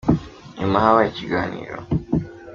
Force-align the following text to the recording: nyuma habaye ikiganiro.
nyuma 0.59 0.77
habaye 0.85 1.07
ikiganiro. 1.09 1.77